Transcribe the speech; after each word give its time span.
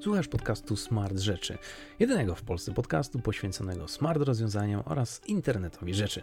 Słuchasz 0.00 0.28
podcastu 0.28 0.76
Smart 0.76 1.18
Rzeczy, 1.18 1.58
jedynego 1.98 2.34
w 2.34 2.42
Polsce 2.42 2.74
podcastu 2.74 3.18
poświęconego 3.18 3.88
smart 3.88 4.22
rozwiązaniom 4.22 4.82
oraz 4.84 5.20
internetowi 5.26 5.94
rzeczy. 5.94 6.22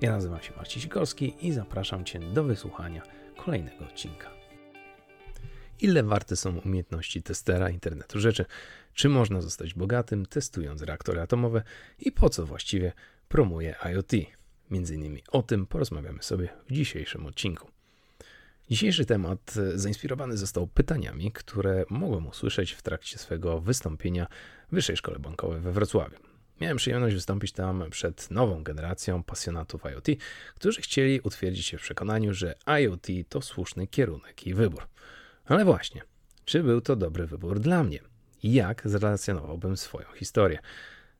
Ja 0.00 0.12
nazywam 0.12 0.42
się 0.42 0.52
Marcin 0.56 0.82
Sikorski 0.82 1.34
i 1.46 1.52
zapraszam 1.52 2.04
Cię 2.04 2.18
do 2.18 2.44
wysłuchania 2.44 3.02
kolejnego 3.36 3.84
odcinka. 3.84 4.30
Ile 5.80 6.02
warte 6.02 6.36
są 6.36 6.58
umiejętności 6.58 7.22
testera 7.22 7.70
internetu 7.70 8.20
rzeczy? 8.20 8.44
Czy 8.94 9.08
można 9.08 9.40
zostać 9.40 9.74
bogatym 9.74 10.26
testując 10.26 10.82
reaktory 10.82 11.20
atomowe 11.20 11.62
i 11.98 12.12
po 12.12 12.30
co 12.30 12.46
właściwie 12.46 12.92
promuje 13.28 13.74
IoT? 13.92 14.12
Między 14.70 14.94
innymi 14.94 15.22
o 15.28 15.42
tym 15.42 15.66
porozmawiamy 15.66 16.22
sobie 16.22 16.48
w 16.68 16.72
dzisiejszym 16.72 17.26
odcinku. 17.26 17.73
Dzisiejszy 18.70 19.04
temat 19.04 19.54
zainspirowany 19.74 20.36
został 20.36 20.66
pytaniami, 20.66 21.32
które 21.32 21.84
mogłem 21.90 22.26
usłyszeć 22.26 22.72
w 22.72 22.82
trakcie 22.82 23.18
swojego 23.18 23.60
wystąpienia 23.60 24.26
w 24.72 24.74
Wyższej 24.74 24.96
Szkole 24.96 25.18
Bankowej 25.18 25.60
we 25.60 25.72
Wrocławiu. 25.72 26.16
Miałem 26.60 26.76
przyjemność 26.76 27.14
wystąpić 27.14 27.52
tam 27.52 27.84
przed 27.90 28.30
nową 28.30 28.62
generacją 28.62 29.22
pasjonatów 29.22 29.82
IoT, 29.84 30.06
którzy 30.54 30.80
chcieli 30.80 31.20
utwierdzić 31.20 31.66
się 31.66 31.78
w 31.78 31.82
przekonaniu, 31.82 32.34
że 32.34 32.54
IoT 32.80 33.06
to 33.28 33.42
słuszny 33.42 33.86
kierunek 33.86 34.46
i 34.46 34.54
wybór. 34.54 34.86
Ale 35.46 35.64
właśnie, 35.64 36.02
czy 36.44 36.62
był 36.62 36.80
to 36.80 36.96
dobry 36.96 37.26
wybór 37.26 37.60
dla 37.60 37.84
mnie? 37.84 37.98
Jak 38.42 38.82
zrelacjonowałbym 38.84 39.76
swoją 39.76 40.06
historię? 40.14 40.58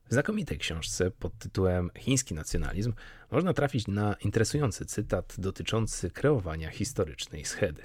W 0.08 0.12
znakomitej 0.12 0.58
książce 0.58 1.10
pod 1.10 1.38
tytułem 1.38 1.90
Chiński 1.98 2.34
nacjonalizm 2.34 2.92
można 3.30 3.52
trafić 3.52 3.86
na 3.88 4.14
interesujący 4.14 4.84
cytat 4.86 5.34
dotyczący 5.38 6.10
kreowania 6.10 6.70
historycznej 6.70 7.44
schedy. 7.44 7.82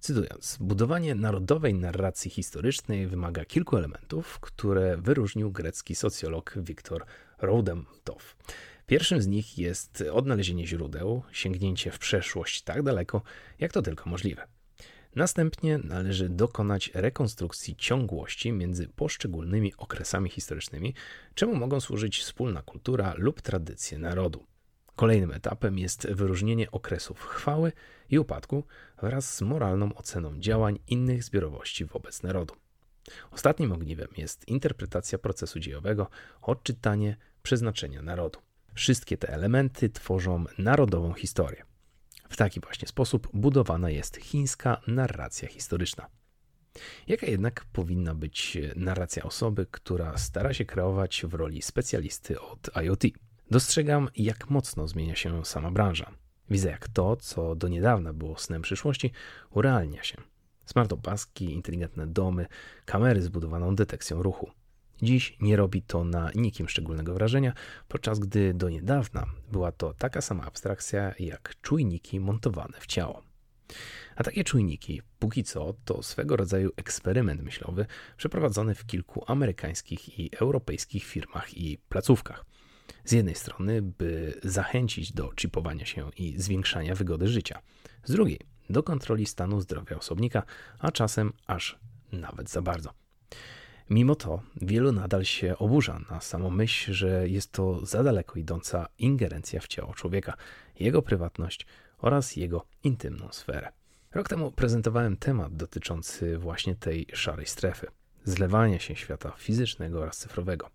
Cytując, 0.00 0.56
budowanie 0.60 1.14
narodowej 1.14 1.74
narracji 1.74 2.30
historycznej 2.30 3.06
wymaga 3.06 3.44
kilku 3.44 3.76
elementów, 3.76 4.40
które 4.40 4.96
wyróżnił 4.96 5.52
grecki 5.52 5.94
socjolog 5.94 6.54
Wiktor 6.56 7.04
Roudemtow. 7.38 8.36
Pierwszym 8.86 9.22
z 9.22 9.26
nich 9.26 9.58
jest 9.58 10.04
odnalezienie 10.12 10.66
źródeł, 10.66 11.22
sięgnięcie 11.32 11.90
w 11.90 11.98
przeszłość 11.98 12.62
tak 12.62 12.82
daleko, 12.82 13.22
jak 13.58 13.72
to 13.72 13.82
tylko 13.82 14.10
możliwe. 14.10 14.46
Następnie 15.16 15.78
należy 15.78 16.28
dokonać 16.28 16.90
rekonstrukcji 16.94 17.76
ciągłości 17.76 18.52
między 18.52 18.88
poszczególnymi 18.88 19.72
okresami 19.76 20.30
historycznymi, 20.30 20.94
czemu 21.34 21.54
mogą 21.54 21.80
służyć 21.80 22.18
wspólna 22.18 22.62
kultura 22.62 23.14
lub 23.16 23.42
tradycje 23.42 23.98
narodu. 23.98 24.46
Kolejnym 24.96 25.32
etapem 25.32 25.78
jest 25.78 26.06
wyróżnienie 26.06 26.70
okresów 26.70 27.20
chwały 27.20 27.72
i 28.10 28.18
upadku 28.18 28.64
wraz 29.02 29.34
z 29.34 29.40
moralną 29.40 29.94
oceną 29.94 30.38
działań 30.40 30.78
innych 30.86 31.24
zbiorowości 31.24 31.84
wobec 31.84 32.22
narodu. 32.22 32.54
Ostatnim 33.30 33.72
ogniwem 33.72 34.08
jest 34.16 34.48
interpretacja 34.48 35.18
procesu 35.18 35.60
dziejowego, 35.60 36.08
odczytanie 36.42 37.16
przeznaczenia 37.42 38.02
narodu. 38.02 38.38
Wszystkie 38.74 39.16
te 39.16 39.28
elementy 39.28 39.90
tworzą 39.90 40.44
narodową 40.58 41.12
historię. 41.12 41.71
W 42.32 42.36
taki 42.36 42.60
właśnie 42.60 42.88
sposób 42.88 43.28
budowana 43.32 43.90
jest 43.90 44.16
chińska 44.16 44.80
narracja 44.86 45.48
historyczna. 45.48 46.06
Jaka 47.06 47.26
jednak 47.26 47.64
powinna 47.72 48.14
być 48.14 48.58
narracja 48.76 49.22
osoby, 49.22 49.66
która 49.70 50.18
stara 50.18 50.54
się 50.54 50.64
kreować 50.64 51.24
w 51.28 51.34
roli 51.34 51.62
specjalisty 51.62 52.40
od 52.40 52.76
IoT? 52.82 53.02
Dostrzegam, 53.50 54.08
jak 54.16 54.50
mocno 54.50 54.88
zmienia 54.88 55.16
się 55.16 55.44
sama 55.44 55.70
branża. 55.70 56.10
Widzę, 56.50 56.70
jak 56.70 56.88
to, 56.88 57.16
co 57.16 57.54
do 57.54 57.68
niedawna 57.68 58.12
było 58.12 58.38
snem 58.38 58.62
przyszłości, 58.62 59.12
urealnia 59.50 60.02
się. 60.02 60.16
Smart 60.64 60.92
opaski, 60.92 61.52
inteligentne 61.52 62.06
domy, 62.06 62.46
kamery 62.84 63.22
z 63.22 63.28
budowaną 63.28 63.74
detekcją 63.74 64.22
ruchu. 64.22 64.50
Dziś 65.02 65.36
nie 65.40 65.56
robi 65.56 65.82
to 65.82 66.04
na 66.04 66.30
nikim 66.34 66.68
szczególnego 66.68 67.14
wrażenia, 67.14 67.52
podczas 67.88 68.18
gdy 68.18 68.54
do 68.54 68.68
niedawna 68.68 69.26
była 69.52 69.72
to 69.72 69.94
taka 69.94 70.20
sama 70.20 70.44
abstrakcja 70.44 71.14
jak 71.18 71.54
czujniki 71.62 72.20
montowane 72.20 72.80
w 72.80 72.86
ciało. 72.86 73.22
A 74.16 74.24
takie 74.24 74.44
czujniki, 74.44 75.02
póki 75.18 75.44
co, 75.44 75.74
to 75.84 76.02
swego 76.02 76.36
rodzaju 76.36 76.70
eksperyment 76.76 77.42
myślowy 77.42 77.86
przeprowadzony 78.16 78.74
w 78.74 78.86
kilku 78.86 79.24
amerykańskich 79.26 80.18
i 80.18 80.30
europejskich 80.40 81.04
firmach 81.04 81.56
i 81.56 81.78
placówkach. 81.88 82.44
Z 83.04 83.12
jednej 83.12 83.34
strony, 83.34 83.82
by 83.82 84.40
zachęcić 84.44 85.12
do 85.12 85.30
chipowania 85.40 85.86
się 85.86 86.10
i 86.16 86.34
zwiększania 86.38 86.94
wygody 86.94 87.28
życia, 87.28 87.58
z 88.04 88.12
drugiej, 88.12 88.40
do 88.70 88.82
kontroli 88.82 89.26
stanu 89.26 89.60
zdrowia 89.60 89.96
osobnika, 89.96 90.42
a 90.78 90.92
czasem 90.92 91.32
aż 91.46 91.78
nawet 92.12 92.50
za 92.50 92.62
bardzo. 92.62 92.90
Mimo 93.92 94.14
to 94.14 94.42
wielu 94.62 94.92
nadal 94.92 95.24
się 95.24 95.58
oburza 95.58 96.00
na 96.10 96.20
samą 96.20 96.50
myśl, 96.50 96.92
że 96.92 97.28
jest 97.28 97.52
to 97.52 97.86
za 97.86 98.02
daleko 98.02 98.38
idąca 98.38 98.88
ingerencja 98.98 99.60
w 99.60 99.66
ciało 99.66 99.94
człowieka, 99.94 100.34
jego 100.80 101.02
prywatność 101.02 101.66
oraz 101.98 102.36
jego 102.36 102.66
intymną 102.84 103.28
sferę. 103.32 103.72
Rok 104.14 104.28
temu 104.28 104.52
prezentowałem 104.52 105.16
temat 105.16 105.56
dotyczący 105.56 106.38
właśnie 106.38 106.74
tej 106.74 107.06
szarej 107.12 107.46
strefy 107.46 107.86
zlewania 108.24 108.78
się 108.78 108.96
świata 108.96 109.32
fizycznego 109.38 110.00
oraz 110.00 110.18
cyfrowego. 110.18 110.70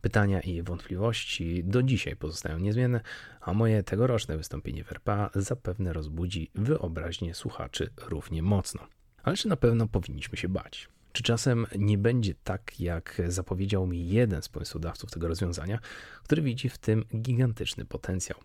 Pytania 0.00 0.40
i 0.40 0.62
wątpliwości 0.62 1.64
do 1.64 1.82
dzisiaj 1.82 2.16
pozostają 2.16 2.58
niezmienne, 2.58 3.00
a 3.40 3.52
moje 3.52 3.82
tegoroczne 3.82 4.36
wystąpienie 4.36 4.84
w 4.84 4.92
RPA 4.92 5.30
zapewne 5.34 5.92
rozbudzi 5.92 6.50
wyobraźnię 6.54 7.34
słuchaczy 7.34 7.90
równie 8.06 8.42
mocno. 8.42 8.86
Ale 9.22 9.36
czy 9.36 9.48
na 9.48 9.56
pewno 9.56 9.88
powinniśmy 9.88 10.38
się 10.38 10.48
bać? 10.48 10.88
Czy 11.12 11.22
czasem 11.22 11.66
nie 11.78 11.98
będzie 11.98 12.34
tak, 12.44 12.80
jak 12.80 13.22
zapowiedział 13.28 13.86
mi 13.86 14.08
jeden 14.08 14.42
z 14.42 14.48
pomysłodawców 14.48 15.10
tego 15.10 15.28
rozwiązania, 15.28 15.78
który 16.24 16.42
widzi 16.42 16.68
w 16.68 16.78
tym 16.78 17.04
gigantyczny 17.16 17.84
potencjał? 17.84 18.38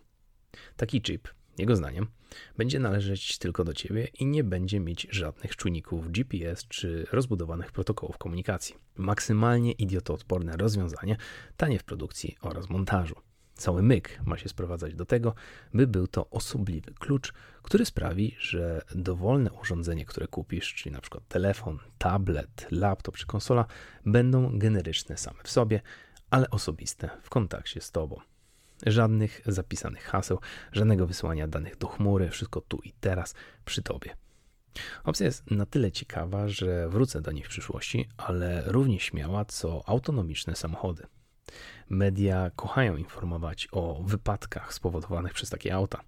Taki 0.76 1.02
chip, 1.02 1.28
jego 1.58 1.76
zdaniem, 1.76 2.06
będzie 2.56 2.78
należeć 2.78 3.38
tylko 3.38 3.64
do 3.64 3.74
ciebie 3.74 4.08
i 4.18 4.26
nie 4.26 4.44
będzie 4.44 4.80
mieć 4.80 5.06
żadnych 5.10 5.56
czujników 5.56 6.10
GPS 6.10 6.66
czy 6.68 7.06
rozbudowanych 7.12 7.72
protokołów 7.72 8.18
komunikacji. 8.18 8.74
Maksymalnie 8.96 9.72
idiotoodporne 9.72 10.56
rozwiązanie, 10.56 11.16
tanie 11.56 11.78
w 11.78 11.84
produkcji 11.84 12.36
oraz 12.40 12.70
montażu. 12.70 13.27
Cały 13.58 13.82
myk 13.82 14.20
ma 14.24 14.38
się 14.38 14.48
sprowadzać 14.48 14.94
do 14.94 15.04
tego, 15.04 15.34
by 15.74 15.86
był 15.86 16.06
to 16.06 16.30
osobliwy 16.30 16.94
klucz, 16.98 17.32
który 17.62 17.84
sprawi, 17.84 18.36
że 18.38 18.82
dowolne 18.94 19.52
urządzenie, 19.52 20.04
które 20.04 20.26
kupisz, 20.26 20.74
czyli 20.74 20.92
na 20.92 21.00
przykład 21.00 21.28
telefon, 21.28 21.78
tablet, 21.98 22.66
laptop 22.70 23.16
czy 23.16 23.26
konsola, 23.26 23.66
będą 24.06 24.58
generyczne 24.58 25.16
same 25.16 25.38
w 25.44 25.50
sobie, 25.50 25.80
ale 26.30 26.50
osobiste 26.50 27.10
w 27.22 27.30
kontakcie 27.30 27.80
z 27.80 27.90
Tobą. 27.90 28.20
Żadnych 28.86 29.40
zapisanych 29.46 30.02
haseł, 30.02 30.38
żadnego 30.72 31.06
wysyłania 31.06 31.48
danych 31.48 31.78
do 31.78 31.86
chmury, 31.86 32.30
wszystko 32.30 32.60
tu 32.60 32.78
i 32.84 32.92
teraz 33.00 33.34
przy 33.64 33.82
Tobie. 33.82 34.16
Opcja 35.04 35.26
jest 35.26 35.50
na 35.50 35.66
tyle 35.66 35.92
ciekawa, 35.92 36.48
że 36.48 36.88
wrócę 36.88 37.20
do 37.20 37.32
niej 37.32 37.44
w 37.44 37.48
przyszłości, 37.48 38.08
ale 38.16 38.62
równie 38.66 39.00
śmiała 39.00 39.44
co 39.44 39.88
autonomiczne 39.88 40.56
samochody. 40.56 41.06
Media 41.88 42.50
kochają 42.56 42.96
informować 42.96 43.68
o 43.72 44.02
wypadkach 44.02 44.74
spowodowanych 44.74 45.32
przez 45.32 45.50
takie 45.50 45.74
auta. 45.74 46.00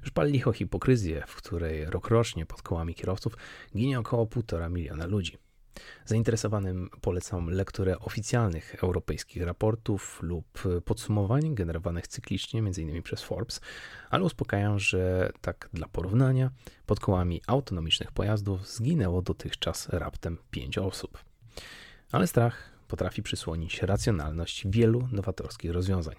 Już 0.00 0.10
pal 0.10 0.30
licho 0.30 0.52
hipokryzję, 0.52 1.24
w 1.26 1.36
której 1.36 1.84
rokrocznie 1.84 2.46
pod 2.46 2.62
kołami 2.62 2.94
kierowców 2.94 3.36
ginie 3.76 3.98
około 3.98 4.26
1,5 4.26 4.70
miliona 4.70 5.06
ludzi. 5.06 5.38
Zainteresowanym 6.04 6.90
polecam 7.00 7.50
lekturę 7.50 7.98
oficjalnych 7.98 8.74
europejskich 8.84 9.42
raportów 9.42 10.18
lub 10.22 10.62
podsumowań 10.84 11.54
generowanych 11.54 12.08
cyklicznie, 12.08 12.60
m.in. 12.60 13.02
przez 13.02 13.22
Forbes, 13.22 13.60
ale 14.10 14.24
uspokajam, 14.24 14.78
że 14.78 15.32
tak 15.40 15.68
dla 15.72 15.88
porównania, 15.88 16.50
pod 16.86 17.00
kołami 17.00 17.42
autonomicznych 17.46 18.12
pojazdów 18.12 18.68
zginęło 18.68 19.22
dotychczas 19.22 19.88
raptem 19.88 20.38
5 20.50 20.78
osób. 20.78 21.24
Ale 22.12 22.26
strach 22.26 22.73
potrafi 22.88 23.22
przysłonić 23.22 23.82
racjonalność 23.82 24.62
wielu 24.66 25.08
nowatorskich 25.12 25.70
rozwiązań. 25.70 26.14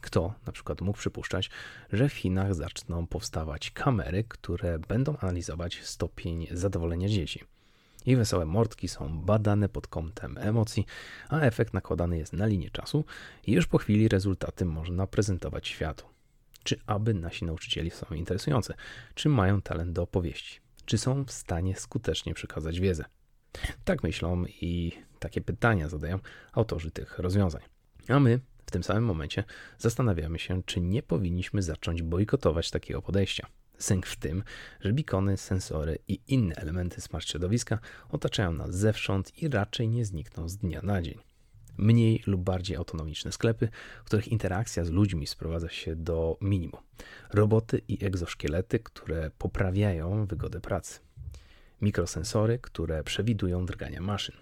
Kto 0.00 0.34
na 0.46 0.52
przykład 0.52 0.80
mógł 0.80 0.98
przypuszczać, 0.98 1.50
że 1.92 2.08
w 2.08 2.14
Chinach 2.14 2.54
zaczną 2.54 3.06
powstawać 3.06 3.70
kamery, 3.70 4.24
które 4.24 4.78
będą 4.78 5.16
analizować 5.16 5.82
stopień 5.82 6.46
zadowolenia 6.50 7.08
dzieci. 7.08 7.44
Ich 8.06 8.16
wesołe 8.16 8.46
mordki 8.46 8.88
są 8.88 9.18
badane 9.20 9.68
pod 9.68 9.86
kątem 9.86 10.38
emocji, 10.38 10.86
a 11.28 11.40
efekt 11.40 11.74
nakładany 11.74 12.18
jest 12.18 12.32
na 12.32 12.46
linię 12.46 12.70
czasu 12.70 13.04
i 13.46 13.52
już 13.52 13.66
po 13.66 13.78
chwili 13.78 14.08
rezultaty 14.08 14.64
można 14.64 15.06
prezentować 15.06 15.68
światu. 15.68 16.04
Czy 16.62 16.80
aby 16.86 17.14
nasi 17.14 17.44
nauczycieli 17.44 17.90
są 17.90 18.06
interesujące? 18.14 18.74
Czy 19.14 19.28
mają 19.28 19.62
talent 19.62 19.92
do 19.92 20.02
opowieści? 20.02 20.60
Czy 20.84 20.98
są 20.98 21.24
w 21.24 21.32
stanie 21.32 21.76
skutecznie 21.76 22.34
przekazać 22.34 22.80
wiedzę? 22.80 23.04
Tak 23.84 24.02
myślą 24.02 24.44
i 24.60 24.92
takie 25.18 25.40
pytania 25.40 25.88
zadają 25.88 26.18
autorzy 26.52 26.90
tych 26.90 27.18
rozwiązań. 27.18 27.62
A 28.08 28.20
my 28.20 28.40
w 28.66 28.70
tym 28.70 28.82
samym 28.82 29.04
momencie 29.04 29.44
zastanawiamy 29.78 30.38
się, 30.38 30.62
czy 30.62 30.80
nie 30.80 31.02
powinniśmy 31.02 31.62
zacząć 31.62 32.02
bojkotować 32.02 32.70
takiego 32.70 33.02
podejścia. 33.02 33.46
Sęk 33.78 34.06
w 34.06 34.16
tym, 34.16 34.42
że 34.80 34.92
bikony, 34.92 35.36
sensory 35.36 35.98
i 36.08 36.20
inne 36.28 36.54
elementy 36.54 37.00
smart 37.00 37.28
środowiska 37.28 37.78
otaczają 38.08 38.52
nas 38.52 38.74
zewsząd 38.74 39.42
i 39.42 39.48
raczej 39.48 39.88
nie 39.88 40.04
znikną 40.04 40.48
z 40.48 40.56
dnia 40.56 40.80
na 40.82 41.02
dzień. 41.02 41.18
Mniej 41.78 42.22
lub 42.26 42.40
bardziej 42.40 42.76
autonomiczne 42.76 43.32
sklepy, 43.32 43.68
których 44.04 44.28
interakcja 44.28 44.84
z 44.84 44.90
ludźmi 44.90 45.26
sprowadza 45.26 45.68
się 45.68 45.96
do 45.96 46.36
minimum. 46.40 46.80
Roboty 47.32 47.80
i 47.88 48.04
egzoszkielety, 48.04 48.78
które 48.78 49.30
poprawiają 49.38 50.26
wygodę 50.26 50.60
pracy. 50.60 51.05
Mikrosensory, 51.80 52.58
które 52.58 53.04
przewidują 53.04 53.66
drgania 53.66 54.00
maszyn. 54.00 54.36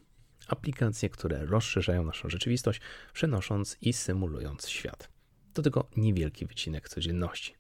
Aplikacje, 0.49 1.09
które 1.09 1.47
rozszerzają 1.47 2.05
naszą 2.05 2.29
rzeczywistość, 2.29 2.81
przenosząc 3.13 3.77
i 3.81 3.93
symulując 3.93 4.69
świat. 4.69 5.09
To 5.53 5.63
tylko 5.63 5.89
niewielki 5.97 6.47
wycinek 6.47 6.89
codzienności. 6.89 7.55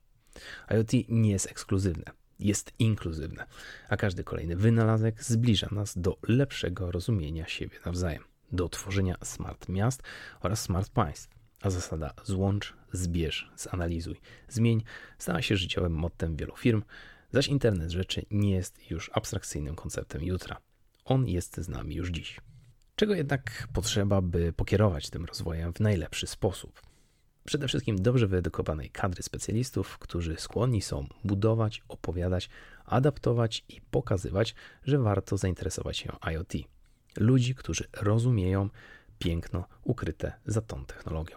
IoT 0.71 0.93
nie 1.09 1.31
jest 1.31 1.51
ekskluzywne, 1.51 2.05
jest 2.39 2.73
inkluzywne, 2.79 3.47
a 3.89 3.97
każdy 3.97 4.25
kolejny 4.25 4.57
wynalazek 4.57 5.25
zbliża 5.25 5.69
nas 5.73 5.99
do 5.99 6.19
lepszego 6.29 6.91
rozumienia 6.91 7.49
siebie 7.49 7.79
nawzajem, 7.87 8.25
do 8.53 8.69
tworzenia 8.69 9.17
smart 9.23 9.69
miast 9.69 10.03
oraz 10.41 10.63
smart 10.63 10.91
państw. 10.91 11.29
A 11.63 11.71
zasada 11.71 12.15
złącz, 12.25 12.75
zbierz, 12.93 13.51
zanalizuj, 13.57 14.21
zmień 14.49 14.83
stała 15.19 15.43
się 15.43 15.57
życiowym 15.57 15.93
mottem 15.93 16.37
wielu 16.37 16.57
firm, 16.57 16.83
zaś 17.35 17.49
internet 17.49 17.91
rzeczy 17.91 18.27
nie 18.31 18.51
jest 18.51 18.91
już 18.91 19.11
abstrakcyjnym 19.15 19.75
konceptem 19.75 20.23
jutra. 20.23 20.57
On 21.05 21.29
jest 21.29 21.57
z 21.57 21.69
nami 21.69 21.95
już 21.95 22.11
dziś. 22.11 22.41
Czego 22.97 23.15
jednak 23.15 23.69
potrzeba, 23.73 24.21
by 24.21 24.53
pokierować 24.53 25.11
tym 25.11 25.25
rozwojem 25.25 25.73
w 25.73 25.81
najlepszy 25.81 26.27
sposób? 26.27 26.83
Przede 27.45 27.69
wszystkim 27.69 28.03
dobrze 28.03 28.27
wyedukowanej 28.27 28.91
kadry 28.91 29.23
specjalistów, 29.23 29.99
którzy 29.99 30.37
skłonni 30.39 30.83
są 30.83 31.09
budować, 31.25 31.83
opowiadać, 31.89 32.49
adaptować 32.85 33.65
i 33.69 33.81
pokazywać, 33.81 34.55
że 34.85 34.99
warto 34.99 35.37
zainteresować 35.37 35.97
się 35.97 36.13
IoT. 36.33 36.53
Ludzi, 37.17 37.55
którzy 37.55 37.85
rozumieją 37.93 38.69
piękno 39.19 39.65
ukryte 39.83 40.33
za 40.47 40.61
tą 40.61 40.85
technologią. 40.85 41.37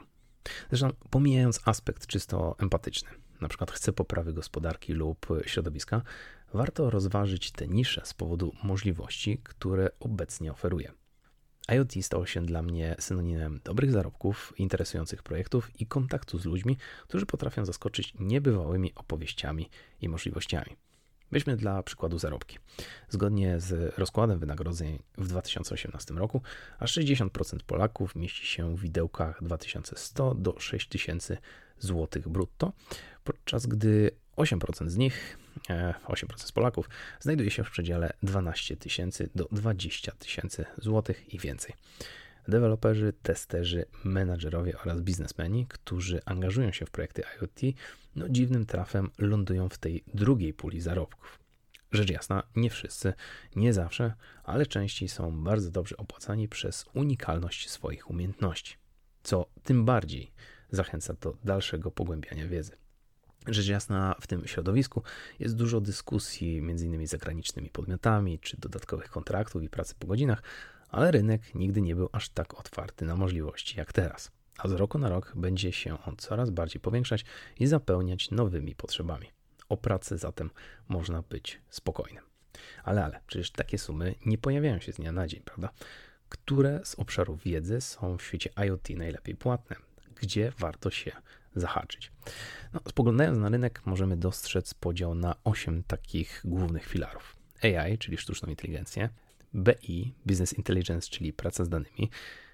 Zresztą 0.70 0.90
pomijając 1.10 1.62
aspekt 1.66 2.08
czysto 2.08 2.56
empatyczny, 2.60 3.10
na 3.42 3.48
przykład 3.48 3.72
chce 3.72 3.94
poprawy 3.94 4.34
gospodarki 4.34 4.94
lub 4.94 5.28
środowiska, 5.45 6.01
warto 6.54 6.89
rozważyć 6.89 7.51
te 7.51 7.68
nisze 7.68 8.01
z 8.06 8.13
powodu 8.13 8.54
możliwości, 8.63 9.42
które 9.44 9.89
obecnie 10.00 10.51
oferuje. 10.51 10.92
IoT 11.72 11.94
stało 12.01 12.25
się 12.25 12.45
dla 12.45 12.62
mnie 12.62 12.95
synonimem 13.00 13.60
dobrych 13.63 13.92
zarobków, 13.92 14.54
interesujących 14.57 15.24
projektów 15.24 15.81
i 15.81 15.86
kontaktu 15.86 16.39
z 16.39 16.45
ludźmi, 16.45 16.78
którzy 17.07 17.25
potrafią 17.25 17.66
zaskoczyć 17.66 18.13
niebywałymi 18.19 18.95
opowieściami 18.95 19.69
i 20.01 20.10
możliwościami. 20.10 20.87
Weźmy 21.31 21.57
dla 21.57 21.83
przykładu 21.83 22.19
zarobki. 22.19 22.57
Zgodnie 23.09 23.59
z 23.59 23.97
rozkładem 23.97 24.39
wynagrodzeń 24.39 25.00
w 25.18 25.27
2018 25.27 26.13
roku, 26.13 26.41
aż 26.79 26.97
60% 26.97 27.29
Polaków 27.68 28.15
mieści 28.15 28.45
się 28.45 28.75
w 28.75 28.79
widełkach 28.79 29.44
2100 29.44 30.35
do 30.35 30.59
6000 30.59 31.38
zł 31.79 32.21
brutto, 32.25 32.74
podczas 33.24 33.65
gdy 33.65 34.12
8% 34.38 34.89
z 34.89 34.97
nich, 34.97 35.38
8% 36.07 36.33
e, 36.33 36.38
z 36.38 36.51
Polaków, 36.51 36.89
znajduje 37.19 37.51
się 37.51 37.63
w 37.63 37.71
przedziale 37.71 38.13
12 38.24 38.77
tysięcy 38.77 39.29
do 39.35 39.47
20 39.51 40.12
tysięcy 40.12 40.65
złotych 40.77 41.33
i 41.33 41.39
więcej. 41.39 41.75
Deweloperzy, 42.48 43.14
testerzy, 43.22 43.86
menadżerowie 44.04 44.80
oraz 44.80 45.02
biznesmeni, 45.02 45.68
którzy 45.68 46.20
angażują 46.26 46.72
się 46.72 46.86
w 46.86 46.92
projekty 46.92 47.22
IoT, 47.22 47.76
no 48.16 48.30
dziwnym 48.30 48.66
trafem 48.66 49.10
lądują 49.18 49.70
w 49.70 49.78
tej 49.78 50.04
drugiej 50.14 50.54
puli 50.54 50.82
zarobków. 50.82 51.40
Rzecz 51.92 52.10
jasna, 52.10 52.44
nie 52.56 52.70
wszyscy, 52.70 53.14
nie 53.56 53.74
zawsze, 53.74 54.14
ale 54.44 54.66
częściej 54.66 55.10
są 55.10 55.44
bardzo 55.44 55.72
dobrze 55.72 55.98
opłacani 55.98 56.48
przez 56.48 56.86
unikalność 56.94 57.70
swoich 57.70 58.10
umiejętności, 58.10 58.76
co 59.24 59.46
tym 59.64 59.86
bardziej 59.86 60.32
zachęca 60.72 61.14
do 61.14 61.38
dalszego 61.44 61.92
pogłębiania 61.92 62.48
wiedzy. 62.48 62.72
Rzecz 63.48 63.68
jasna, 63.68 64.16
w 64.22 64.28
tym 64.28 64.48
środowisku 64.48 65.04
jest 65.40 65.56
dużo 65.56 65.82
dyskusji 65.82 66.62
między 66.62 66.86
innymi 66.86 67.08
zagranicznymi 67.08 67.70
podmiotami, 67.70 68.40
czy 68.40 68.58
dodatkowych 68.58 69.10
kontraktów 69.10 69.64
i 69.64 69.70
pracy 69.70 69.96
po 70.00 70.08
godzinach, 70.08 70.44
ale 70.89 71.12
rynek 71.12 71.56
nigdy 71.56 71.81
nie 71.81 71.95
był 71.95 72.10
aż 72.12 72.30
tak 72.30 72.60
otwarty 72.60 73.06
na 73.06 73.16
możliwości 73.16 73.80
jak 73.80 73.94
teraz. 73.94 74.31
A 74.57 74.68
z 74.68 74.72
roku 74.72 74.98
na 74.98 75.10
rok 75.10 75.34
będzie 75.36 75.72
się 75.72 76.04
on 76.06 76.18
coraz 76.18 76.50
bardziej 76.50 76.81
powiększać 76.81 77.25
i 77.60 77.68
zapełniać 77.68 78.31
nowymi 78.31 78.75
potrzebami. 78.75 79.31
O 79.69 79.78
pracy 79.78 80.18
zatem 80.18 80.50
można 80.88 81.22
być 81.22 81.62
spokojnym. 81.69 82.24
Ale, 82.84 83.06
ale, 83.06 83.19
przecież 83.28 83.51
takie 83.51 83.78
sumy 83.78 84.16
nie 84.25 84.38
pojawiają 84.38 84.80
się 84.80 84.94
z 84.94 84.95
dnia 84.95 85.12
na 85.12 85.28
dzień, 85.28 85.42
prawda? 85.45 85.69
Które 86.30 86.81
z 86.84 86.95
obszarów 86.95 87.44
wiedzy 87.44 87.81
są 87.81 88.18
w 88.18 88.24
świecie 88.24 88.50
IoT 88.66 88.89
najlepiej 88.89 89.36
płatne? 89.36 89.75
Gdzie 90.16 90.51
warto 90.60 90.92
się 90.92 91.12
zahaczyć. 91.56 92.12
No, 92.74 92.80
spoglądając 92.89 93.38
na 93.38 93.50
rynek, 93.50 93.81
możemy 93.86 94.18
dostrzec 94.18 94.74
podział 94.74 95.16
na 95.16 95.36
8 95.44 95.84
takich 95.84 96.42
głównych 96.45 96.86
filarów: 96.86 97.36
AI, 97.63 97.98
czyli 97.98 98.18
sztuczną 98.18 98.50
inteligencję, 98.50 99.10
BI, 99.57 100.13
Business 100.25 100.54
Intelligence, 100.54 101.09
czyli 101.09 101.33
praca 101.33 101.65
z 101.65 101.69
danymi, 101.69 102.09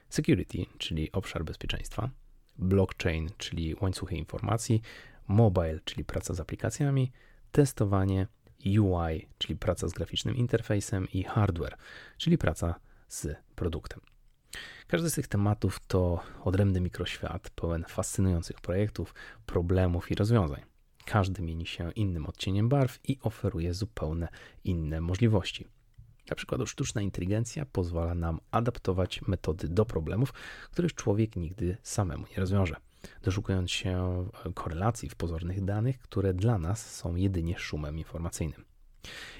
Security, 0.09 0.65
czyli 0.77 1.11
obszar 1.11 1.45
bezpieczeństwa, 1.45 2.09
Blockchain, 2.57 3.29
czyli 3.37 3.75
łańcuchy 3.81 4.15
informacji, 4.15 4.81
Mobile, 5.27 5.79
czyli 5.85 6.05
praca 6.05 6.33
z 6.33 6.39
aplikacjami, 6.39 7.11
testowanie, 7.51 8.27
UI, 8.65 9.27
czyli 9.37 9.55
praca 9.55 9.87
z 9.87 9.93
graficznym 9.93 10.35
interfejsem 10.35 11.07
i 11.13 11.23
hardware, 11.23 11.77
czyli 12.17 12.37
praca 12.37 12.75
z 13.07 13.35
produktem. 13.55 14.01
Każdy 14.87 15.09
z 15.09 15.13
tych 15.13 15.27
tematów 15.27 15.79
to 15.87 16.19
odrębny 16.43 16.81
mikroświat 16.81 17.49
pełen 17.49 17.85
fascynujących 17.87 18.61
projektów, 18.61 19.13
problemów 19.45 20.11
i 20.11 20.15
rozwiązań. 20.15 20.61
Każdy 21.05 21.41
mieni 21.41 21.65
się 21.65 21.91
innym 21.91 22.25
odcieniem 22.25 22.69
barw 22.69 22.99
i 23.03 23.17
oferuje 23.21 23.73
zupełnie 23.73 24.27
inne 24.63 25.01
możliwości. 25.01 25.67
Na 26.29 26.35
przykład 26.35 26.61
sztuczna 26.65 27.01
inteligencja 27.01 27.65
pozwala 27.65 28.15
nam 28.15 28.39
adaptować 28.51 29.21
metody 29.21 29.67
do 29.67 29.85
problemów, 29.85 30.33
których 30.71 30.95
człowiek 30.95 31.35
nigdy 31.35 31.77
samemu 31.83 32.25
nie 32.31 32.35
rozwiąże, 32.37 32.75
doszukując 33.23 33.71
się 33.71 34.25
korelacji 34.53 35.09
w 35.09 35.15
pozornych 35.15 35.65
danych, 35.65 35.99
które 35.99 36.33
dla 36.33 36.57
nas 36.57 36.95
są 36.95 37.15
jedynie 37.15 37.59
szumem 37.59 37.97
informacyjnym. 37.97 38.65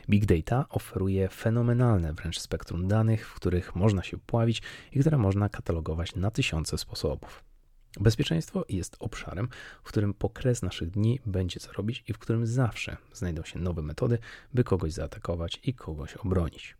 Big 0.09 0.25
Data 0.25 0.65
oferuje 0.69 1.29
fenomenalne 1.29 2.13
wręcz 2.13 2.39
spektrum 2.39 2.87
danych, 2.87 3.29
w 3.29 3.35
których 3.35 3.75
można 3.75 4.03
się 4.03 4.17
pławić 4.17 4.61
i 4.91 4.99
które 4.99 5.17
można 5.17 5.49
katalogować 5.49 6.15
na 6.15 6.31
tysiące 6.31 6.77
sposobów. 6.77 7.52
Bezpieczeństwo 7.99 8.65
jest 8.69 8.95
obszarem, 8.99 9.47
w 9.83 9.87
którym 9.87 10.13
po 10.13 10.29
kres 10.29 10.61
naszych 10.61 10.89
dni 10.89 11.19
będzie 11.25 11.59
co 11.59 11.71
robić 11.71 12.03
i 12.07 12.13
w 12.13 12.17
którym 12.17 12.47
zawsze 12.47 12.97
znajdą 13.13 13.43
się 13.43 13.59
nowe 13.59 13.81
metody, 13.81 14.17
by 14.53 14.63
kogoś 14.63 14.91
zaatakować 14.91 15.59
i 15.63 15.73
kogoś 15.73 16.15
obronić. 16.15 16.77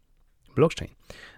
Blockchain 0.56 0.92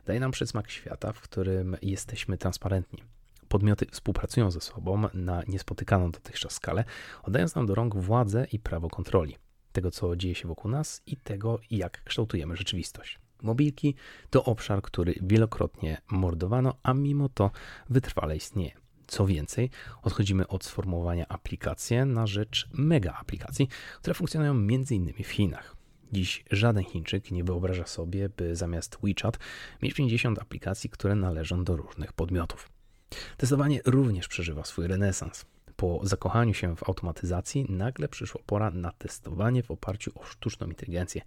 daje 0.05 0.19
nam 0.19 0.31
przedsmak 0.31 0.71
świata, 0.71 1.13
w 1.13 1.21
którym 1.21 1.77
jesteśmy 1.81 2.37
transparentni. 2.37 3.03
Podmioty 3.47 3.85
współpracują 3.91 4.51
ze 4.51 4.61
sobą 4.61 5.03
na 5.13 5.43
niespotykaną 5.47 6.11
dotychczas 6.11 6.53
skalę, 6.53 6.83
oddając 7.23 7.55
nam 7.55 7.65
do 7.65 7.75
rąk 7.75 7.95
władzę 7.95 8.47
i 8.51 8.59
prawo 8.59 8.89
kontroli 8.89 9.35
tego, 9.71 9.91
co 9.91 10.15
dzieje 10.15 10.35
się 10.35 10.47
wokół 10.47 10.71
nas 10.71 11.01
i 11.05 11.17
tego, 11.17 11.59
jak 11.71 12.03
kształtujemy 12.03 12.55
rzeczywistość. 12.55 13.19
Mobilki 13.41 13.95
to 14.29 14.43
obszar, 14.43 14.81
który 14.81 15.15
wielokrotnie 15.21 15.97
mordowano, 16.11 16.75
a 16.83 16.93
mimo 16.93 17.29
to 17.29 17.51
wytrwale 17.89 18.35
istnieje. 18.35 18.84
Co 19.07 19.25
więcej, 19.25 19.69
odchodzimy 20.03 20.47
od 20.47 20.65
sformułowania 20.65 21.27
aplikacje 21.27 22.05
na 22.05 22.27
rzecz 22.27 22.67
mega 22.73 23.13
aplikacji, 23.13 23.67
które 24.01 24.13
funkcjonują 24.13 24.51
m.in. 24.51 25.13
w 25.23 25.27
Chinach. 25.27 25.75
Dziś 26.11 26.43
żaden 26.51 26.83
Chińczyk 26.83 27.31
nie 27.31 27.43
wyobraża 27.43 27.87
sobie, 27.87 28.29
by 28.29 28.55
zamiast 28.55 28.97
WeChat 29.03 29.39
mieć 29.81 29.93
50 29.93 30.39
aplikacji, 30.39 30.89
które 30.89 31.15
należą 31.15 31.63
do 31.63 31.75
różnych 31.75 32.13
podmiotów. 32.13 32.69
Testowanie 33.37 33.79
również 33.85 34.27
przeżywa 34.27 34.63
swój 34.63 34.87
renesans. 34.87 35.45
Po 35.75 35.99
zakochaniu 36.03 36.53
się 36.53 36.75
w 36.75 36.89
automatyzacji 36.89 37.65
nagle 37.69 38.07
przyszła 38.07 38.41
pora 38.45 38.71
na 38.71 38.91
testowanie 38.91 39.63
w 39.63 39.71
oparciu 39.71 40.11
o 40.15 40.23
sztuczną 40.23 40.67
inteligencję. 40.67 41.21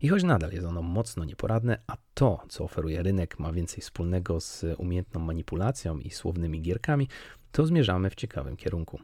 I 0.00 0.08
choć 0.08 0.22
nadal 0.22 0.52
jest 0.52 0.66
ono 0.66 0.82
mocno 0.82 1.24
nieporadne, 1.24 1.82
a 1.86 1.96
to, 2.14 2.42
co 2.48 2.64
oferuje 2.64 3.02
rynek, 3.02 3.38
ma 3.38 3.52
więcej 3.52 3.80
wspólnego 3.80 4.40
z 4.40 4.64
umiejętną 4.78 5.20
manipulacją 5.20 5.98
i 5.98 6.10
słownymi 6.10 6.62
gierkami, 6.62 7.08
to 7.52 7.66
zmierzamy 7.66 8.10
w 8.10 8.14
ciekawym 8.14 8.56
kierunku. 8.56 9.00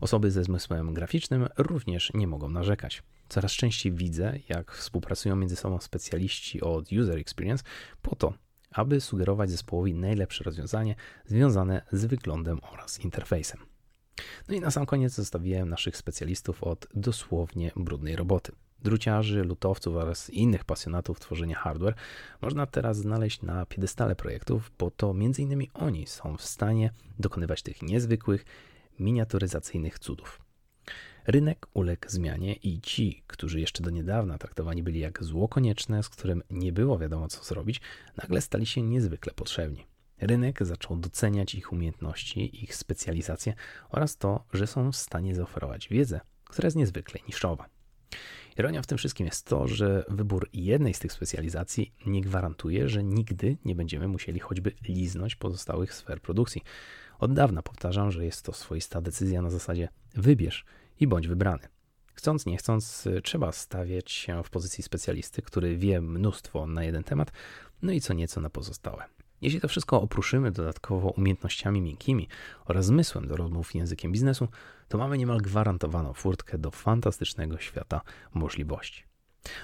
Osoby 0.00 0.30
ze 0.30 0.44
zmysłem 0.44 0.94
graficznym 0.94 1.48
również 1.56 2.12
nie 2.14 2.26
mogą 2.26 2.50
narzekać. 2.50 3.02
Coraz 3.28 3.52
częściej 3.52 3.92
widzę, 3.92 4.38
jak 4.48 4.72
współpracują 4.72 5.36
między 5.36 5.56
sobą 5.56 5.80
specjaliści 5.80 6.60
od 6.60 6.92
user 6.92 7.18
experience 7.18 7.64
po 8.02 8.16
to, 8.16 8.34
aby 8.70 9.00
sugerować 9.00 9.50
zespołowi 9.50 9.94
najlepsze 9.94 10.44
rozwiązanie 10.44 10.94
związane 11.26 11.82
z 11.92 12.04
wyglądem 12.04 12.58
oraz 12.72 13.00
interfejsem. 13.00 13.73
No 14.48 14.54
i 14.54 14.60
na 14.60 14.70
sam 14.70 14.86
koniec 14.86 15.12
zostawiłem 15.12 15.68
naszych 15.68 15.96
specjalistów 15.96 16.62
od 16.62 16.86
dosłownie 16.94 17.72
brudnej 17.76 18.16
roboty. 18.16 18.52
Druciarzy, 18.82 19.44
lutowców 19.44 19.96
oraz 19.96 20.30
innych 20.30 20.64
pasjonatów 20.64 21.20
tworzenia 21.20 21.56
hardware 21.56 21.94
można 22.42 22.66
teraz 22.66 22.96
znaleźć 22.96 23.42
na 23.42 23.66
piedestale 23.66 24.16
projektów, 24.16 24.72
bo 24.78 24.90
to 24.90 25.10
m.in. 25.10 25.66
oni 25.74 26.06
są 26.06 26.36
w 26.36 26.42
stanie 26.42 26.90
dokonywać 27.18 27.62
tych 27.62 27.82
niezwykłych, 27.82 28.44
miniaturyzacyjnych 28.98 29.98
cudów. 29.98 30.40
Rynek 31.26 31.66
uległ 31.74 32.08
zmianie 32.08 32.54
i 32.54 32.80
ci, 32.80 33.22
którzy 33.26 33.60
jeszcze 33.60 33.82
do 33.82 33.90
niedawna 33.90 34.38
traktowani 34.38 34.82
byli 34.82 35.00
jak 35.00 35.24
zło 35.24 35.48
konieczne, 35.48 36.02
z 36.02 36.08
którym 36.08 36.42
nie 36.50 36.72
było 36.72 36.98
wiadomo 36.98 37.28
co 37.28 37.44
zrobić, 37.44 37.80
nagle 38.16 38.40
stali 38.40 38.66
się 38.66 38.82
niezwykle 38.82 39.32
potrzebni. 39.32 39.86
Rynek 40.20 40.66
zaczął 40.66 40.96
doceniać 40.96 41.54
ich 41.54 41.72
umiejętności, 41.72 42.64
ich 42.64 42.74
specjalizacje 42.74 43.54
oraz 43.88 44.16
to, 44.16 44.44
że 44.52 44.66
są 44.66 44.92
w 44.92 44.96
stanie 44.96 45.34
zaoferować 45.34 45.88
wiedzę, 45.88 46.20
która 46.44 46.66
jest 46.66 46.76
niezwykle 46.76 47.20
niszowa. 47.28 47.68
Ironia 48.58 48.82
w 48.82 48.86
tym 48.86 48.98
wszystkim 48.98 49.26
jest 49.26 49.46
to, 49.46 49.68
że 49.68 50.04
wybór 50.08 50.48
jednej 50.52 50.94
z 50.94 50.98
tych 50.98 51.12
specjalizacji 51.12 51.92
nie 52.06 52.20
gwarantuje, 52.20 52.88
że 52.88 53.04
nigdy 53.04 53.56
nie 53.64 53.74
będziemy 53.74 54.08
musieli 54.08 54.40
choćby 54.40 54.72
liznąć 54.88 55.36
pozostałych 55.36 55.94
sfer 55.94 56.20
produkcji. 56.20 56.62
Od 57.18 57.32
dawna 57.32 57.62
powtarzam, 57.62 58.10
że 58.10 58.24
jest 58.24 58.42
to 58.42 58.52
swoista 58.52 59.00
decyzja 59.00 59.42
na 59.42 59.50
zasadzie 59.50 59.88
wybierz 60.14 60.64
i 61.00 61.06
bądź 61.06 61.28
wybrany. 61.28 61.68
Chcąc, 62.14 62.46
nie 62.46 62.56
chcąc, 62.56 63.08
trzeba 63.22 63.52
stawiać 63.52 64.12
się 64.12 64.44
w 64.44 64.50
pozycji 64.50 64.84
specjalisty, 64.84 65.42
który 65.42 65.76
wie 65.76 66.00
mnóstwo 66.00 66.66
na 66.66 66.84
jeden 66.84 67.04
temat, 67.04 67.32
no 67.82 67.92
i 67.92 68.00
co 68.00 68.14
nieco 68.14 68.40
na 68.40 68.50
pozostałe. 68.50 69.04
Jeśli 69.44 69.60
to 69.60 69.68
wszystko 69.68 70.02
opruszymy 70.02 70.50
dodatkowo 70.50 71.08
umiejętnościami 71.08 71.80
miękkimi 71.80 72.28
oraz 72.64 72.86
zmysłem 72.86 73.28
do 73.28 73.36
rozmów 73.36 73.74
językiem 73.74 74.12
biznesu, 74.12 74.48
to 74.88 74.98
mamy 74.98 75.18
niemal 75.18 75.38
gwarantowaną 75.38 76.12
furtkę 76.12 76.58
do 76.58 76.70
fantastycznego 76.70 77.58
świata 77.58 78.00
możliwości. 78.34 79.04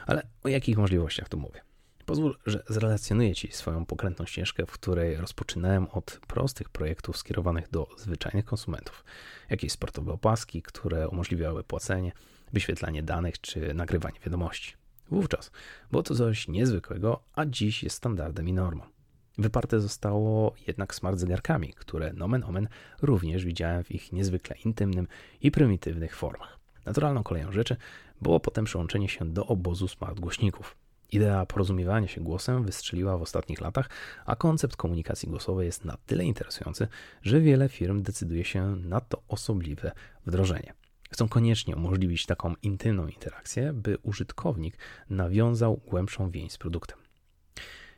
Ale 0.07 0.27
o 0.45 0.49
jakich 0.49 0.79
możliwościach 0.79 1.29
tu 1.29 1.39
mówię? 1.39 1.61
Pozwól, 2.07 2.37
że 2.47 2.63
zrelacjonuję 2.69 3.35
Ci 3.35 3.53
swoją 3.53 3.87
pokrętną 3.87 4.27
ścieżkę, 4.27 4.67
w 4.67 4.73
której 4.73 5.17
rozpoczynałem 5.17 5.87
od 5.93 6.21
prostych 6.27 6.69
projektów 6.69 7.17
skierowanych 7.17 7.71
do 7.71 7.89
zwyczajnych 7.99 8.45
konsumentów. 8.45 9.05
Jakieś 9.51 9.73
sportowe 9.73 10.13
opaski, 10.13 10.63
które 10.63 11.09
umożliwiały 11.09 11.65
płacenie, 11.65 12.13
wyświetlanie 12.53 13.03
danych 13.03 13.41
czy 13.41 13.75
nagrywanie 13.75 14.21
wiadomości. 14.25 14.75
Wówczas 15.11 15.51
było 15.91 16.03
to 16.03 16.15
coś 16.15 16.49
niezwykłego, 16.49 17.23
a 17.35 17.47
dziś 17.47 17.83
jest 17.83 17.97
standardem 17.97 18.49
i 18.49 18.53
normą. 18.53 19.00
Wyparte 19.41 19.81
zostało 19.81 20.55
jednak 20.67 20.95
smart 20.95 21.19
zegarkami, 21.19 21.73
które 21.73 22.13
nomen 22.13 22.45
omen 22.45 22.69
również 23.03 23.45
widziałem 23.45 23.85
w 23.85 23.91
ich 23.91 24.13
niezwykle 24.13 24.57
intymnym 24.65 25.09
i 25.41 25.51
prymitywnych 25.51 26.17
formach. 26.17 26.59
Naturalną 26.87 27.23
koleją 27.23 27.53
rzeczy 27.53 27.77
było 28.23 28.41
potem 28.41 28.65
przyłączenie 28.65 29.09
się 29.09 29.33
do 29.33 29.47
obozu 29.47 29.89
smart 29.89 30.21
głośników. 30.21 30.77
Idea 31.13 31.47
porozumiewania 31.47 32.09
się 32.09 32.21
głosem 32.21 32.65
wystrzeliła 32.65 33.19
w 33.19 33.23
ostatnich 33.23 33.61
latach, 33.61 33.91
a 34.27 34.37
koncept 34.37 34.77
komunikacji 34.77 35.29
głosowej 35.29 35.67
jest 35.67 35.85
na 35.85 35.97
tyle 36.07 36.25
interesujący, 36.25 36.89
że 37.23 37.41
wiele 37.41 37.69
firm 37.69 38.03
decyduje 38.03 38.45
się 38.45 38.77
na 38.77 39.01
to 39.01 39.23
osobliwe 39.29 39.93
wdrożenie. 40.27 40.75
Chcą 41.11 41.29
koniecznie 41.29 41.77
umożliwić 41.77 42.27
taką 42.27 42.55
intymną 42.63 43.07
interakcję, 43.07 43.73
by 43.73 43.99
użytkownik 44.03 44.79
nawiązał 45.11 45.81
głębszą 45.87 46.31
więź 46.31 46.53
z 46.53 46.59
produktem. 46.59 47.10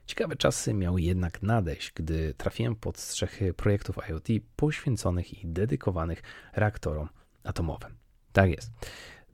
Ciekawe 0.06 0.36
czasy 0.36 0.74
miały 0.74 1.00
jednak 1.00 1.42
nadejść, 1.42 1.92
gdy 1.94 2.34
trafiłem 2.34 2.76
pod 2.76 2.98
strzechy 2.98 3.54
projektów 3.54 3.96
IoT 4.08 4.28
poświęconych 4.56 5.44
i 5.44 5.46
dedykowanych 5.46 6.22
reaktorom 6.52 7.08
atomowym. 7.44 7.94
Tak 8.32 8.50
jest. 8.50 8.70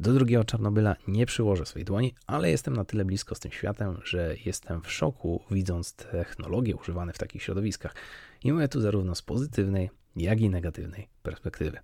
Do 0.01 0.13
drugiego 0.13 0.45
Czarnobyla 0.45 0.97
nie 1.09 1.27
przyłożę 1.27 1.67
swojej 1.67 1.85
dłoni, 1.85 2.15
ale 2.27 2.51
jestem 2.51 2.77
na 2.77 2.85
tyle 2.85 3.05
blisko 3.05 3.35
z 3.35 3.41
tym 3.41 3.53
światem, 3.53 4.01
że 4.05 4.37
jestem 4.45 4.83
w 4.83 4.93
szoku 4.93 5.45
widząc 5.51 5.95
technologie 5.95 6.77
używane 6.77 7.13
w 7.13 7.19
takich 7.19 7.43
środowiskach. 7.43 7.95
I 8.45 8.53
mówię 8.53 8.69
tu 8.69 8.81
zarówno 8.81 9.15
z 9.15 9.23
pozytywnej, 9.23 9.91
jak 10.17 10.41
i 10.41 10.51
negatywnej 10.51 11.09
perspektywy. 11.23 11.79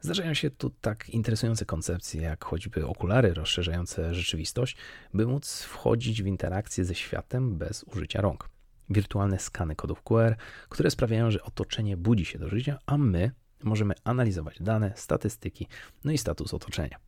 Zdarzają 0.00 0.34
się 0.34 0.50
tu 0.50 0.70
tak 0.70 1.08
interesujące 1.08 1.64
koncepcje, 1.64 2.22
jak 2.22 2.44
choćby 2.44 2.86
okulary 2.86 3.34
rozszerzające 3.34 4.14
rzeczywistość, 4.14 4.76
by 5.14 5.26
móc 5.26 5.62
wchodzić 5.62 6.22
w 6.22 6.26
interakcję 6.26 6.84
ze 6.84 6.94
światem 6.94 7.58
bez 7.58 7.84
użycia 7.84 8.20
rąk. 8.20 8.48
Wirtualne 8.90 9.38
skany 9.38 9.76
kodów 9.76 10.02
QR, 10.02 10.36
które 10.68 10.90
sprawiają, 10.90 11.30
że 11.30 11.42
otoczenie 11.42 11.96
budzi 11.96 12.24
się 12.24 12.38
do 12.38 12.48
życia, 12.48 12.78
a 12.86 12.98
my 12.98 13.30
możemy 13.62 13.94
analizować 14.04 14.62
dane, 14.62 14.92
statystyki, 14.96 15.66
no 16.04 16.12
i 16.12 16.18
status 16.18 16.54
otoczenia. 16.54 16.98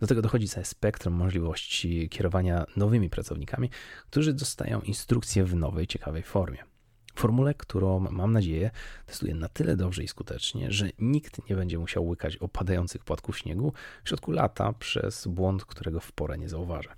Do 0.00 0.06
tego 0.06 0.22
dochodzi 0.22 0.48
całe 0.48 0.64
spektrum 0.64 1.14
możliwości 1.14 2.08
kierowania 2.08 2.64
nowymi 2.76 3.10
pracownikami, 3.10 3.70
którzy 4.10 4.34
dostają 4.34 4.80
instrukcje 4.80 5.44
w 5.44 5.54
nowej, 5.54 5.86
ciekawej 5.86 6.22
formie. 6.22 6.71
Formulę, 7.14 7.54
którą 7.54 8.00
mam 8.00 8.32
nadzieję 8.32 8.70
testuje 9.06 9.34
na 9.34 9.48
tyle 9.48 9.76
dobrze 9.76 10.02
i 10.02 10.08
skutecznie, 10.08 10.70
że 10.70 10.90
nikt 10.98 11.48
nie 11.50 11.56
będzie 11.56 11.78
musiał 11.78 12.06
łykać 12.06 12.36
opadających 12.36 13.04
płatków 13.04 13.38
śniegu 13.38 13.72
w 14.04 14.08
środku 14.08 14.30
lata 14.32 14.72
przez 14.72 15.26
błąd, 15.26 15.64
którego 15.64 16.00
w 16.00 16.12
porę 16.12 16.38
nie 16.38 16.48
zauważy. 16.48 16.88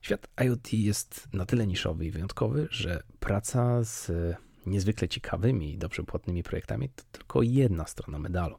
Świat 0.00 0.28
IoT 0.44 0.72
jest 0.72 1.28
na 1.32 1.46
tyle 1.46 1.66
niszowy 1.66 2.06
i 2.06 2.10
wyjątkowy, 2.10 2.68
że 2.70 3.02
praca 3.20 3.84
z 3.84 4.10
niezwykle 4.66 5.08
ciekawymi 5.08 5.72
i 5.72 5.78
dobrze 5.78 6.02
płatnymi 6.02 6.42
projektami 6.42 6.88
to 6.88 7.02
tylko 7.12 7.42
jedna 7.42 7.86
strona 7.86 8.18
medalu. 8.18 8.58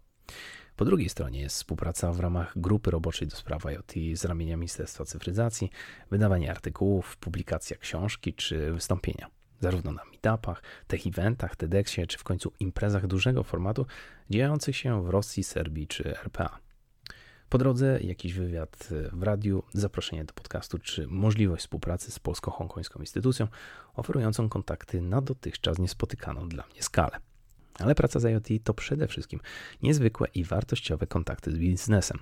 Po 0.76 0.86
drugiej 0.86 1.10
stronie 1.10 1.42
jest 1.42 1.56
współpraca 1.56 2.12
w 2.12 2.20
ramach 2.20 2.54
grupy 2.56 2.92
roboczej 2.92 3.28
do 3.28 3.36
spraw 3.36 3.66
IoT 3.66 3.94
z 4.14 4.26
ramienia 4.26 4.58
Ministerstwa 4.58 5.06
Cyfryzacji, 5.06 5.70
wydawanie 6.12 6.52
artykułów, 6.52 7.18
publikacja 7.18 7.78
książki 7.78 8.34
czy 8.34 8.74
wystąpienia 8.74 9.43
zarówno 9.64 9.92
na 9.92 10.02
meetupach, 10.06 10.64
tech 10.88 11.08
eventach, 11.08 11.56
TEDxie, 11.56 12.08
czy 12.08 12.18
w 12.18 12.24
końcu 12.24 12.54
imprezach 12.60 13.08
dużego 13.08 13.44
formatu 13.44 13.86
dziejących 14.30 14.78
się 14.78 15.04
w 15.04 15.10
Rosji, 15.10 15.44
Serbii 15.44 15.88
czy 15.88 16.18
RPA. 16.24 16.60
Po 17.50 17.58
drodze 17.58 18.00
jakiś 18.02 18.34
wywiad 18.34 18.90
w 19.12 19.24
radiu, 19.24 19.64
zaproszenie 19.74 20.26
do 20.26 20.34
podcastu, 20.34 20.80
czy 20.80 21.08
możliwość 21.08 21.64
współpracy 21.64 22.12
z 22.12 22.20
polsko-hongkońską 22.20 23.00
instytucją 23.00 23.48
oferującą 23.94 24.50
kontakty 24.50 25.02
na 25.02 25.22
dotychczas 25.22 25.80
niespotykaną 25.80 26.50
dla 26.50 26.64
mnie 26.72 26.84
skalę. 26.84 27.20
Ale 27.80 27.96
praca 27.96 28.20
z 28.20 28.26
IoT 28.26 28.48
to 28.64 28.74
przede 28.74 29.08
wszystkim 29.08 29.40
niezwykłe 29.82 30.28
i 30.36 30.44
wartościowe 30.44 31.08
kontakty 31.08 31.52
z 31.52 31.58
biznesem. 31.58 32.20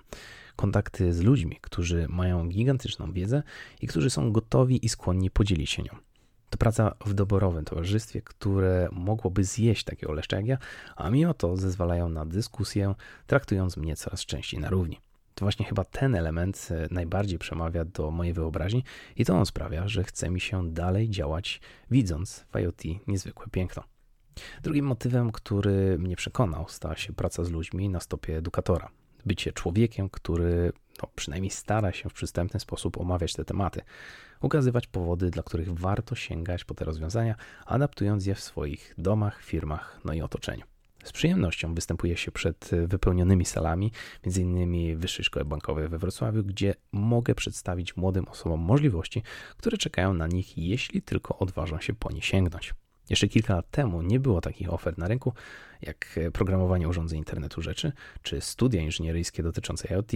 Kontakty 0.56 1.14
z 1.14 1.22
ludźmi, 1.22 1.58
którzy 1.62 2.08
mają 2.10 2.50
gigantyczną 2.50 3.12
wiedzę 3.12 3.44
i 3.82 3.88
którzy 3.88 4.10
są 4.10 4.32
gotowi 4.32 4.86
i 4.86 4.90
skłonni 4.90 5.30
podzielić 5.30 5.70
się 5.70 5.84
nią. 5.84 6.11
To 6.52 6.58
praca 6.58 6.96
w 7.06 7.14
doborowym 7.14 7.66
towarzystwie, 7.66 8.22
które 8.22 8.90
mogłoby 8.92 9.44
zjeść 9.44 9.84
takiego 9.84 10.14
leszcza 10.14 10.38
jak 10.38 10.46
ja, 10.46 10.58
a 10.96 11.10
mimo 11.10 11.34
to 11.34 11.58
zezwalają 11.58 12.10
na 12.10 12.26
dyskusję, 12.26 12.96
traktując 13.28 13.78
mnie 13.78 13.96
coraz 13.96 14.26
częściej 14.26 14.60
na 14.60 14.70
równi. 14.70 15.00
To 15.36 15.46
właśnie 15.46 15.66
chyba 15.66 15.84
ten 15.84 16.16
element 16.16 16.68
e, 16.72 16.88
najbardziej 16.92 17.40
przemawia 17.40 17.86
do 17.86 18.12
mojej 18.12 18.34
wyobraźni 18.34 18.84
i 19.16 19.26
to 19.26 19.38
on 19.38 19.46
sprawia, 19.46 19.88
że 19.88 20.04
chce 20.04 20.30
mi 20.30 20.42
się 20.42 20.74
dalej 20.74 21.10
działać, 21.10 21.62
widząc 21.92 22.46
w 22.54 22.56
IoT 22.56 22.84
niezwykłe 23.08 23.48
piękno. 23.52 23.84
Drugim 24.64 24.86
motywem, 24.86 25.32
który 25.32 26.00
mnie 26.00 26.16
przekonał, 26.16 26.66
stała 26.70 26.96
się 26.96 27.14
praca 27.14 27.44
z 27.44 27.50
ludźmi 27.50 27.90
na 27.90 28.00
stopie 28.00 28.38
edukatora. 28.38 28.90
Bycie 29.26 29.54
człowiekiem, 29.54 30.10
który 30.10 30.72
no, 31.04 31.10
przynajmniej 31.16 31.52
stara 31.52 31.92
się 31.92 32.10
w 32.10 32.14
przystępny 32.14 32.60
sposób 32.60 32.98
omawiać 32.98 33.34
te 33.34 33.46
tematy 33.46 33.82
ukazywać 34.42 34.88
powody, 34.88 35.30
dla 35.30 35.44
których 35.44 35.74
warto 35.74 36.16
sięgać 36.16 36.64
po 36.64 36.74
te 36.74 36.86
rozwiązania, 36.86 37.36
adaptując 37.66 38.26
je 38.26 38.36
w 38.36 38.42
swoich 38.42 38.94
domach, 38.98 39.44
firmach, 39.44 40.00
no 40.06 40.14
i 40.14 40.22
otoczeniu. 40.22 40.66
Z 41.04 41.12
przyjemnością 41.12 41.74
występuje 41.74 42.18
się 42.18 42.32
przed 42.32 42.70
wypełnionymi 42.88 43.46
salami, 43.46 43.92
m.in. 44.24 44.98
Wyższej 44.98 45.26
Szkoły 45.26 45.46
Bankowej 45.46 45.88
we 45.88 45.98
Wrocławiu, 45.98 46.44
gdzie 46.44 46.76
mogę 46.92 47.36
przedstawić 47.36 47.98
młodym 47.98 48.28
osobom 48.28 48.60
możliwości, 48.60 49.24
które 49.58 49.78
czekają 49.78 50.14
na 50.14 50.28
nich, 50.28 50.58
jeśli 50.58 51.02
tylko 51.02 51.38
odważą 51.38 51.80
się 51.80 51.94
po 51.94 52.12
nie 52.12 52.22
sięgnąć. 52.22 52.74
Jeszcze 53.12 53.28
kilka 53.28 53.56
lat 53.56 53.72
temu 53.72 54.02
nie 54.02 54.20
było 54.20 54.42
takich 54.42 54.74
ofert 54.74 54.98
na 54.98 55.08
rynku, 55.08 55.34
jak 55.82 56.20
programowanie 56.34 56.90
urządzeń 56.90 57.20
internetu 57.20 57.62
rzeczy 57.62 57.92
czy 58.24 58.42
studia 58.42 58.82
inżynieryjskie 58.82 59.44
dotyczące 59.44 59.88
IoT 59.94 60.12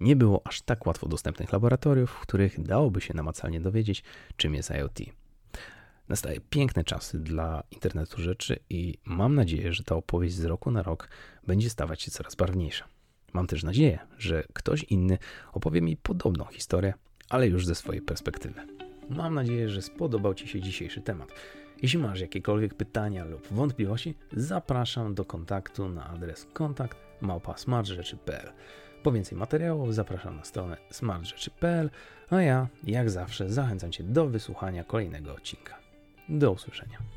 nie 0.00 0.16
było 0.16 0.46
aż 0.46 0.62
tak 0.62 0.86
łatwo 0.86 1.08
dostępnych 1.08 1.52
laboratoriów, 1.52 2.10
w 2.10 2.20
których 2.20 2.62
dałoby 2.62 3.00
się 3.00 3.14
namacalnie 3.14 3.60
dowiedzieć, 3.60 4.04
czym 4.36 4.54
jest 4.54 4.70
IoT. 4.70 4.98
Nastaje 6.08 6.40
piękne 6.40 6.84
czasy 6.84 7.18
dla 7.18 7.62
internetu 7.70 8.22
rzeczy 8.22 8.58
i 8.70 8.94
mam 9.04 9.34
nadzieję, 9.34 9.72
że 9.72 9.84
ta 9.84 9.94
opowieść 9.94 10.34
z 10.34 10.44
roku 10.44 10.70
na 10.70 10.82
rok 10.82 11.08
będzie 11.46 11.70
stawać 11.70 12.02
się 12.02 12.10
coraz 12.10 12.34
barwniejsza. 12.34 12.84
Mam 13.32 13.46
też 13.46 13.62
nadzieję, 13.62 13.98
że 14.18 14.44
ktoś 14.52 14.82
inny 14.84 15.18
opowie 15.52 15.80
mi 15.80 15.96
podobną 15.96 16.44
historię, 16.44 16.94
ale 17.28 17.48
już 17.48 17.66
ze 17.66 17.74
swojej 17.74 18.02
perspektywy. 18.02 18.60
Mam 19.10 19.34
nadzieję, 19.34 19.68
że 19.68 19.82
spodobał 19.82 20.34
Ci 20.34 20.48
się 20.48 20.60
dzisiejszy 20.60 21.00
temat. 21.00 21.32
Jeśli 21.82 21.98
masz 21.98 22.20
jakiekolwiek 22.20 22.74
pytania 22.74 23.24
lub 23.24 23.46
wątpliwości, 23.50 24.14
zapraszam 24.32 25.14
do 25.14 25.24
kontaktu 25.24 25.88
na 25.88 26.06
adres 26.06 26.46
kontakt 26.52 26.98
małpa 27.20 27.54
Po 29.02 29.12
więcej 29.12 29.38
materiałów 29.38 29.94
zapraszam 29.94 30.36
na 30.36 30.44
stronę 30.44 30.76
smartrzeczy.pl, 30.90 31.90
a 32.30 32.42
ja, 32.42 32.68
jak 32.84 33.10
zawsze, 33.10 33.50
zachęcam 33.50 33.92
Cię 33.92 34.04
do 34.04 34.26
wysłuchania 34.26 34.84
kolejnego 34.84 35.34
odcinka. 35.34 35.78
Do 36.28 36.52
usłyszenia. 36.52 37.15